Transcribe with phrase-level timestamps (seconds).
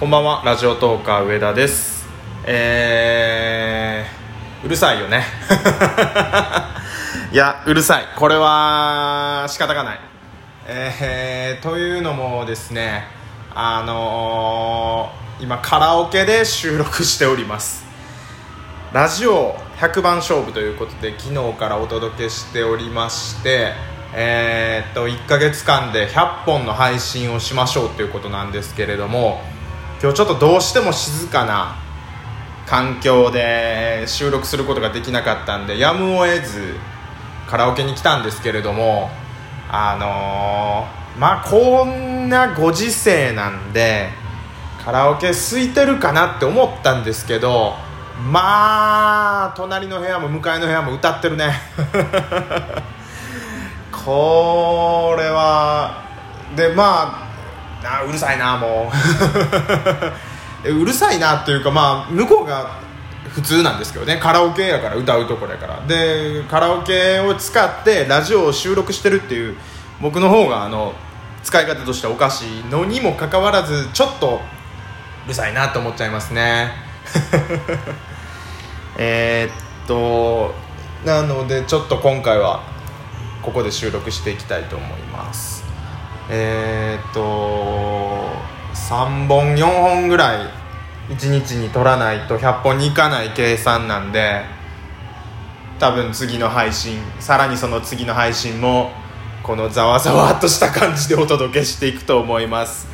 [0.00, 2.08] こんばんはラジオトーカー上田です。
[2.46, 5.26] えー、うるさいよね。
[7.30, 8.08] いやうるさい。
[8.16, 10.00] これは仕方がない。
[10.66, 13.08] えー、というのもですね
[13.54, 17.84] あのー、今カラオケで収録しております。
[18.94, 23.74] ラジオ100番勝負ということで昨日からお届けしておりまして
[24.14, 29.42] えー、っと1ヶ月間で100本の配信をしましょうということなんですけれども
[30.02, 31.76] 今日ちょっとどうしても静かな
[32.66, 36.74] 環境で収録することができなかったんでやむを得ず
[37.46, 39.10] カラオケに来たんですけれども
[39.68, 44.08] あのー、まあこんなご時世なんで
[44.82, 47.74] カラオケ空いてるかなって思ったんですけど
[48.32, 51.52] まあ隣の部屋も向かいの部屋も歌ってるね。
[53.92, 56.02] これは
[56.56, 57.29] でまあ
[57.84, 58.90] あうるさいなも
[60.64, 60.68] う。
[60.68, 62.70] うるさいなっていうかまあ向こうが
[63.28, 64.18] 普通なんですけどね。
[64.18, 65.80] カラオケやから歌うところやから。
[65.86, 69.56] でカラオケを使ってラジオを収録してるっていう
[70.00, 70.94] 僕の方があの
[71.42, 74.40] 使い方としておかしいのにもかかわらずちょっと
[75.24, 76.72] うるさいなと思っちゃいますね。
[78.98, 80.54] えっと
[81.04, 82.60] なのでちょっと今回は
[83.42, 85.59] ここで収録していきたいと思います。
[86.32, 88.30] えー、っと
[88.74, 90.48] 3本4本ぐらい
[91.08, 94.42] 1日に取らないと100本にいかない計算なんで
[95.80, 98.92] 多分次の配信さらにその次の配信も
[99.42, 102.86] このざわざわっとした感じでお届けしていくと思います。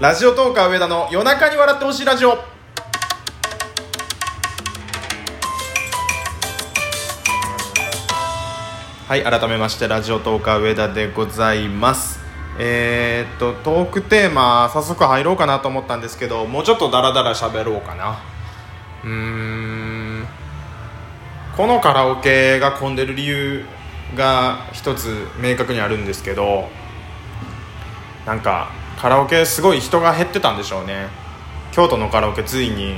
[0.00, 2.30] ラジオトーカー上田の夜中に笑ってほしいラジオ。
[9.06, 12.21] はい改めましてラジオトーカー上田でございます。
[12.58, 18.18] えー、っとトークテーマ早速入ろうかなと思ったんですけどもうちょっとダラダラ喋ろうかな。
[19.04, 20.26] うーん。
[21.56, 23.64] このカラオケが混んでる理由
[24.16, 26.68] が一つ明確にあるんですけど
[28.24, 31.08] なんかカラオケすごい人が減ってたんでしょうね。
[31.72, 32.94] 京都のカラオケついに、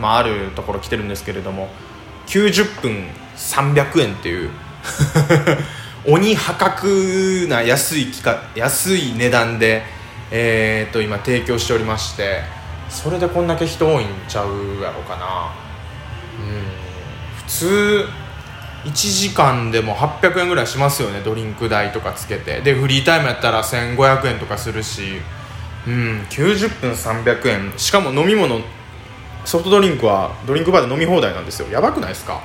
[0.00, 1.68] まあ、あるところ来てるんですけれども
[2.26, 4.50] 90分300円っていう。
[6.10, 9.82] 鬼破格な安い期間安い値段で、
[10.30, 12.40] えー、と今提供しておりまして
[12.88, 15.52] それでこんだけ人多いんちゃうやろかな。
[16.40, 16.64] うん。
[17.36, 18.06] 普通
[18.84, 22.62] 1時間でも800円ぐらいしますよねドリンク代とかつけて。
[22.62, 25.20] でフリータイムやったら1500円とかするし。
[25.86, 27.72] うん90分300円。
[27.76, 28.60] しかも飲み物
[29.44, 31.68] ソフトドリンクはドリンクバーで飲み放題なんですよ。
[31.70, 32.40] やばくないですか？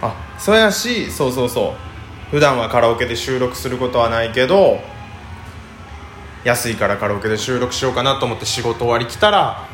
[0.00, 1.91] あそうやしそうそうそう。
[2.32, 4.80] 普段はカラオケで収録することはないけど
[6.44, 9.68] 安いからカラオケで収録しようかなと思って仕事終わり来たら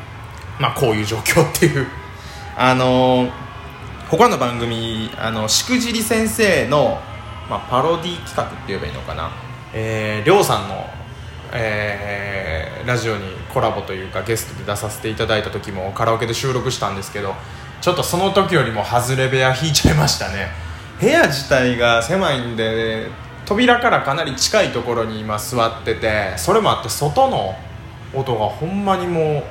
[0.59, 1.87] まあこういう状況っていう。
[2.57, 3.29] あの
[4.09, 6.99] 他の番組あのしくじり先生の、
[7.49, 9.31] まあ、パロディ企画って言えばいいのかな。
[9.73, 10.89] えー、りょうさんの、
[11.53, 17.35] えー、ラジオにコラボというかゲストで出させていただいた時もカラオケで収録したんですけど
[17.79, 20.68] ちょっとその時よりも外れ部屋引いちゃいましたね。
[20.99, 23.07] 部屋自体が狭いんで
[23.45, 27.55] 扉からかなり近いところに今座っててそれもあって外の
[28.13, 29.43] 音がほんまにも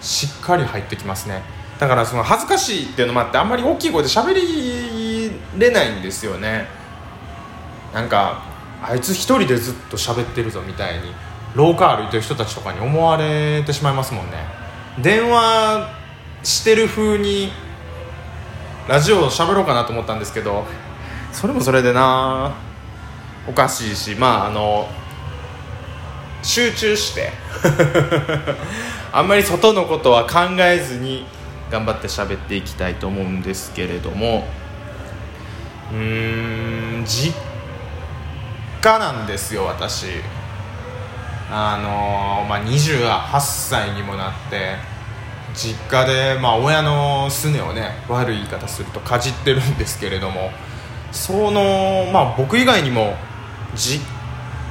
[0.00, 1.42] うしっかり入ってきますね。
[1.78, 6.66] だからその恥ずかしいっていうのもあってあんまり大きい声で喋りれないんですよね。
[7.94, 8.42] なんか
[8.82, 11.12] あいつ一人でずっと喋ってるぞみたいに
[11.54, 14.36] 廊下歩いてる人たちとかに思われてしまいますもんね。
[15.00, 15.88] 電話
[16.42, 17.52] してる風に
[18.88, 20.64] ラジオを喋ろうかなと思ったんですけど
[21.32, 22.54] それもそれでな。
[23.48, 24.88] おかしいしまああの
[26.42, 27.32] 集中して。
[29.12, 31.26] あんまり外のことは考えずに
[31.70, 34.46] 頑張って喋っていきたいと思うんですけれども。
[35.92, 37.34] うーん実
[38.80, 40.06] 家なんですよ私。
[41.50, 44.76] あのまあ28歳にもなって
[45.52, 50.50] 実家で、まあ、親のすねをね悪い言い方するとかじってるんですけれども。
[51.12, 53.14] そのまあ僕以外にも
[53.74, 54.04] 実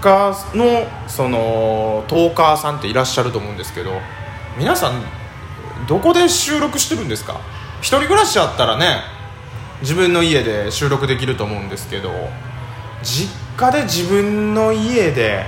[0.02, 3.92] 家のそのトーカーさんっていらっしゃると思うんですけど
[4.58, 5.02] 皆さん
[5.88, 7.40] どこで収録してるんですか？
[7.82, 9.02] 一人暮らしあったらね
[9.82, 12.12] 自分の家で収録できると思うんですけど
[13.02, 15.46] 実家で自分の家で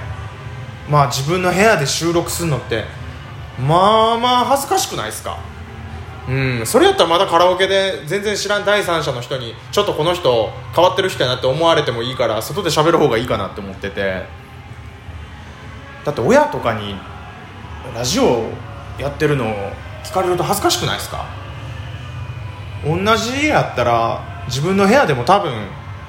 [0.89, 2.85] まあ自分の部屋で収録するのって
[3.59, 5.37] まあまあ恥ずかしくないですか？
[6.29, 6.65] うん。
[6.65, 14.41] それやったらまだカラオケで全然知らん第三者の人にちょっとこの人変わってる人やなって思われてもいいから外で喋る方がいいかなって思ってて。
[16.03, 16.95] だって親とかに
[17.93, 18.49] ラジオ
[18.97, 19.53] やってるのを
[20.03, 21.25] 聞かれると恥ずかしくないですか？
[22.83, 25.53] 同じ家やったら自分の部屋でも多分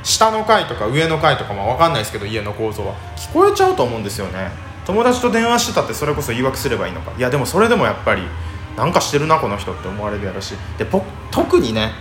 [0.03, 2.95] 下の階とか上の階とかも分かんないですけど家の構造は。
[3.17, 4.51] 聞こえちゃうと思うんですよね。
[4.87, 7.13] 友達と電話してたってそれこそ言い訳すればいいのか。
[7.19, 8.23] いやでもそれでもやっぱり
[8.77, 10.55] なんかしてるなこの人って思われるやろし。
[10.79, 10.87] で
[11.31, 11.93] 特にね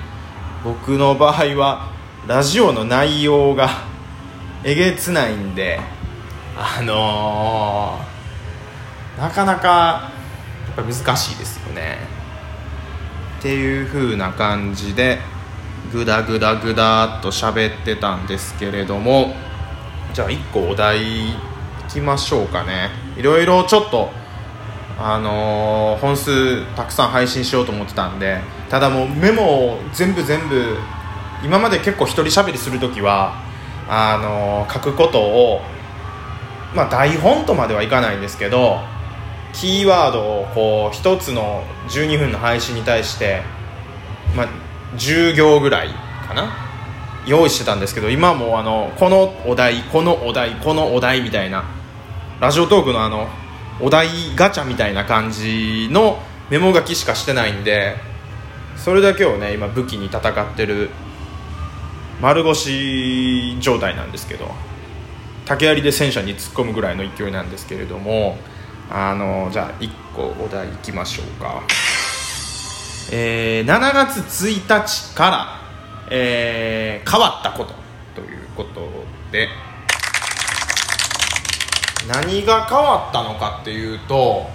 [0.64, 1.90] 僕の場合は
[2.28, 3.70] ラジオの内容が
[4.64, 5.80] えげつないんで
[6.56, 10.12] あのー、なかなか
[10.68, 11.98] やっぱ難しいですよね。
[13.40, 15.18] っていう風な感じで
[15.92, 19.34] グダグダグダっと喋ってたんですけれども
[20.14, 21.34] じゃあ1個お題い
[21.90, 22.90] きましょうかね。
[23.18, 24.10] いろいろちょっと
[25.06, 28.40] あのー、本数たくさん配信しようと思ってたんで
[28.70, 30.78] ただもうメモを全部全部
[31.44, 33.34] 今まで結構一人喋りする時は
[33.88, 35.62] あのー、書くことを
[36.76, 38.80] まあ台本とまではいかないんですけど
[39.54, 43.42] キーワードをこう1つの12分の配信に対して、
[44.36, 44.48] まあ、
[44.96, 45.90] 10行ぐらい
[46.28, 46.54] かな
[47.28, 51.66] 用意してたんですけど今もあのこのお題このお題このお題みたいな
[52.40, 53.28] ラジオトークのあの
[53.82, 56.20] お題ガチャみたいな感じの
[56.50, 57.96] メモ書きしかしてないんで
[58.78, 60.90] それだけをね今武器に戦ってる
[62.22, 64.50] 丸腰状態なんですけど
[65.46, 68.38] 竹槍で戦車に突っ込むぐらいの勢いなんですけれども
[68.90, 71.64] あのじゃあ1個お題いきましょうか、
[73.12, 75.60] えー、7月1日から、
[76.12, 77.74] えー、変わったこと
[78.16, 78.82] ということ
[79.32, 79.48] で
[82.08, 84.50] 何が変わったのかっていうと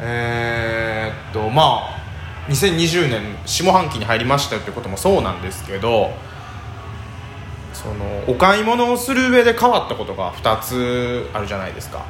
[0.00, 2.04] えー、っとまあ
[2.48, 6.10] 2020年下半期に入りましたよってこともそうなんですけど
[7.72, 12.04] そのお買い物をする上で変わったことが2つあるじゃないですか。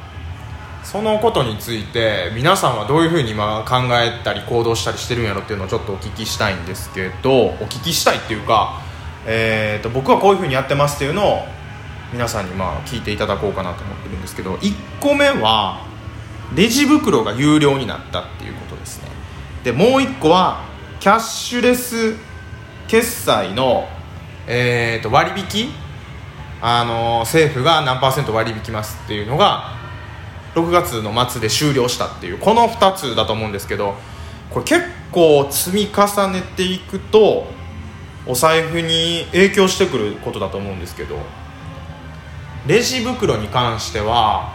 [0.83, 8.81] そのことについて皆さんはどういうふうに今考えたり行動したりしてるんやろっていうのをちょっとお聞きしたいんですけどお聞きしたいっていうか、
[9.25, 11.47] えーと、僕はこういうふうにやってますっていうのを
[12.15, 15.85] 皆さんにまあ聞いていただこうかなと思ってるんですけど1個目は
[16.55, 19.09] レジ袋が有料になったっていうことですね。
[19.65, 20.63] でもう1個は
[21.01, 22.15] キャッシュレス
[22.87, 23.89] 決済の
[24.47, 25.71] えー、と割引？
[26.61, 29.73] あの政府が何パーセント割引きますっていうのが
[30.53, 33.95] 6月の末で終了したっていうこの2つだと思うんですけど
[34.51, 37.47] これ結構積み重ねていくと
[38.25, 41.17] お財布に影響してくることだと思うんですけど
[42.67, 44.53] レジ袋に関しては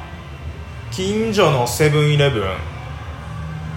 [0.90, 2.42] 近所のセブンイレブン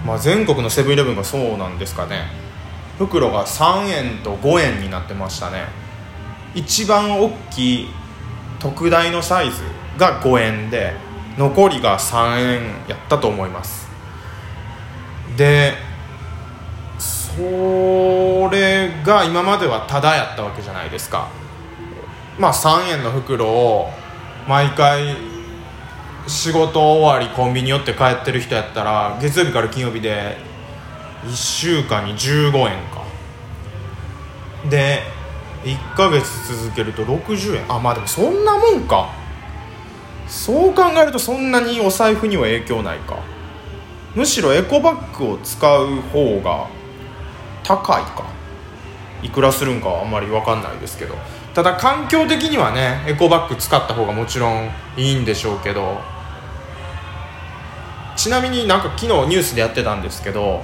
[0.04, 2.26] まあ全国のセブンイレブンがそうなんですかね。
[2.98, 5.64] 袋が3円と5円になってましたね。
[6.54, 7.88] 一番大きい
[8.58, 9.62] 特大のサイズ
[9.98, 10.92] が5円で
[11.38, 13.88] 残りが3円やったと思います。
[15.36, 15.74] で
[16.98, 21.28] それが今まではタダやったわけじゃないですか。
[22.38, 23.90] まあ3円の袋を
[24.46, 25.16] 毎回
[26.26, 30.36] 仕事終わりコンビニ寄って帰ってる人やったら月曜日から金曜日で
[31.24, 33.04] 1週間に15円か。
[34.68, 35.02] で
[35.64, 37.64] 1ヶ月続けると60円。
[37.68, 39.10] あまあでもそんなもんか。
[40.26, 43.18] そう考えるとそんなにお財布には影響ないか。
[44.14, 46.68] むしろエコバッグを使う方が
[47.62, 48.24] 高いか。
[49.22, 51.16] いくらするんかはあんまり分かんないですけど。
[51.54, 56.12] ただ環境的にはねエコバッグ使った方がもちろんいいんでしょうけど。
[58.16, 60.62] ちなみになんか昨日ニュースでやってたんですけど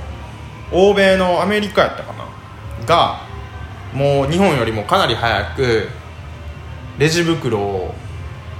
[0.71, 2.25] 欧米のアメリカやったかな？
[2.87, 3.23] が
[3.93, 5.89] もう日本よりもかなり早く
[6.97, 7.95] レジ袋を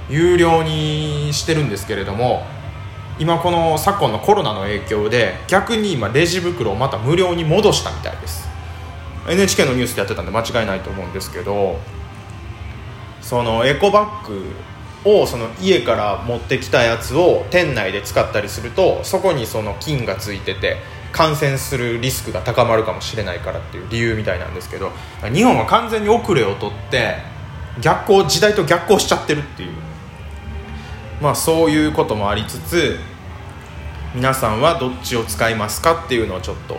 [0.09, 2.43] 有料にしてるんですけれども
[3.17, 8.49] 今この昨今のコロナの影響で逆に今レジ袋をまた無料に戻したみたいです。
[9.29, 11.79] NHK のニュースでやってたんで間違いないと思うんですけど
[13.31, 14.51] そのエコバッグ
[15.05, 20.75] をその家から持ってきたやつを店内で使ったりするとそこにその菌がついてて
[21.13, 24.91] 感染するリスクが高まるかもしれないからっていう理由みたいなんですけど
[25.33, 27.19] 日本は完全に遅れを取って
[27.79, 29.71] 逆行時代と逆行しちゃってるっていう。
[31.21, 32.99] まあそういうこともありつつ
[34.13, 36.73] 皆さんはどっちを使いますかっていうのをちょっと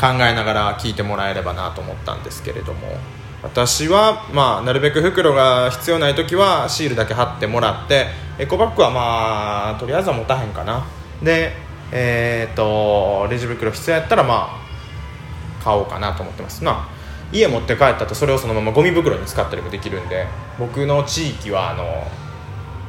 [0.00, 3.13] 考えながら聞いてもらえればなと思ったんですけれども。
[3.44, 8.06] 私は、まあ、なるべく袋が必要ない時はシールだけ貼ってもらって
[8.38, 10.84] エコバッグはまあとりあえずは持たへんかな。
[11.22, 11.52] で
[11.92, 16.94] えーと、レジ袋必要やったらまあ買おうかなと思ってますまあ
[17.32, 20.26] 家持って帰ったとそれをそのままゴミ袋に使ったりもできるんで
[20.58, 21.84] 僕の地域はあの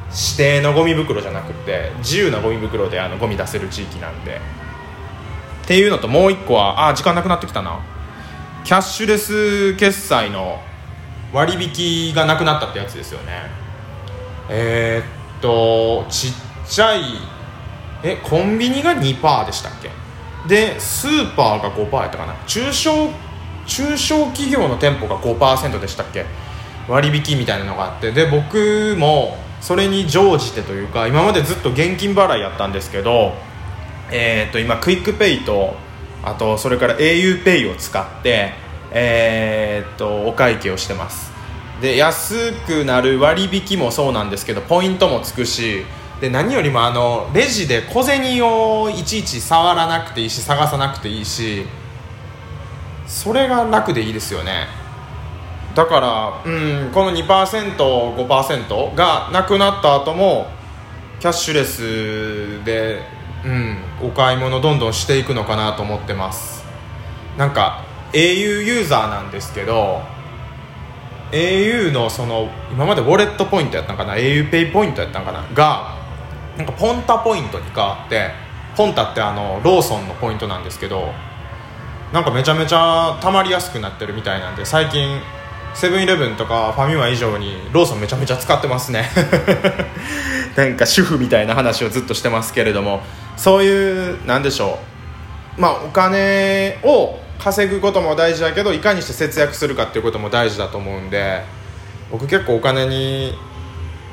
[0.06, 4.40] 指定のゴミ袋じゃなくて自由なゴミ袋であのゴミ出せる地域なんで。
[5.64, 7.80] っていうのともう一個はあ時間なくなってきたな。
[8.66, 10.58] キャッシュレス決済の
[11.32, 13.42] 割引がなくなったってやつですよね。
[14.50, 16.32] えー、っとちっ
[16.68, 17.02] ちゃい
[18.02, 19.90] えコンビニが2%でしたっけ？
[20.48, 22.34] でスーパーが5%やったかな？
[22.48, 23.12] 中小
[23.68, 26.26] 中小企業の店舗が5%でしたっけ？
[26.88, 28.10] 割引みたいなのがあって。
[28.10, 33.32] で僕もそれに乗じてというか今までずっと現金払いやったんですけど、
[34.10, 35.85] えー、と今クイックペイと
[36.26, 38.52] あとそれから auPay を使って、
[38.90, 41.32] えー、とお会計をしてます。
[41.80, 45.84] で安くなる割引もそうなんですけどポイントもつくし
[46.20, 51.64] で何よりもあのレジで小銭をいちいち触らなくていいし探さなくていいし
[53.06, 54.66] それが楽でいいですよね。
[55.76, 60.48] だからうんこの 2%5% がなくなった後も
[61.20, 63.00] キャッシュレスで、
[63.46, 66.64] うん、お買い物どんどんしていくのかなと思ってます。
[67.38, 70.02] なんか au ユーザーなんですけど
[71.30, 75.46] au のその今までウォレットポイントやったんかな？auPay ポイントやったんかな？
[75.54, 75.96] が
[76.56, 78.30] なんかポンタポイントに変わって
[78.76, 81.12] ポンタってあのローソンのポイントなんですけど
[82.12, 85.20] なんかめちゃめちゃたまりやすくなってるみたいなんで最近
[85.74, 89.10] セブンイレブンとかファミマ以上にローソンめちゃめちゃ使ってますね。
[90.56, 93.02] なんか主婦みたいな話をずっとしてますけれども
[93.36, 94.78] そういうなんでしょ
[95.58, 95.60] う。
[95.60, 101.42] まあお金を稼ぐことも大事だけどいかにして節約するかっていうことも大事だと思うんで
[102.10, 103.34] 僕結構お金に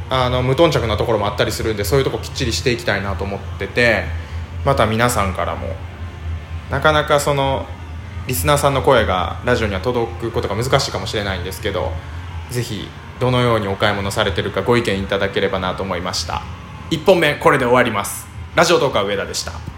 [0.10, 4.04] あの無頓着なところもあったりするんでそういうとこきっちりしていきたいなと思ってて
[4.66, 5.68] また皆さんからも
[6.70, 7.66] なかなかその
[8.28, 11.92] リスナーさんの声がラジオには届くことが難しいかもしれないんですけど
[12.52, 12.88] ぜひ
[13.20, 16.42] どのようにお買い物されてるかご意見いただければなと思いました。
[16.92, 18.33] 1本目これで終わります。
[18.56, 19.73] ラジオトークは上田でした。